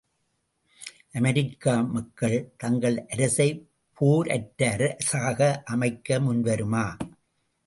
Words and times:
அமெரிக்க 1.11 1.83
மக்கள் 1.83 2.37
தங்கள் 2.57 2.97
அரசைப் 3.07 3.61
போர் 3.97 4.27
அற்ற 4.27 4.71
அரசாக 4.71 5.61
அமைக்க 5.65 6.19
முன்வருமா? 6.19 6.85